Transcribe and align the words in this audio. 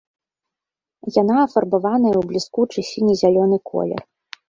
Яна 1.17 1.35
афарбаваная 1.47 2.15
ў 2.17 2.23
бліскучы 2.33 2.79
сіне-зялёны 2.91 3.65
колер. 3.73 4.01